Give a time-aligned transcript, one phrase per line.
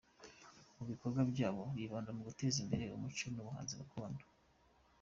[0.77, 4.23] Mu bikorwa byabo bibanda mu guteza imbere umuco n’ubuhanzi gakondo.